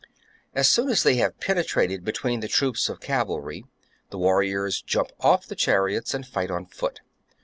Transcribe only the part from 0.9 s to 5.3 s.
they have penetrated between the troops of cavalry,^ the warriors jump